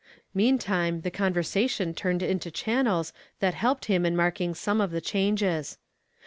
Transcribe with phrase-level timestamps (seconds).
[0.33, 5.77] Meantime the conversation turned into channels that helped him in marking some of the changes.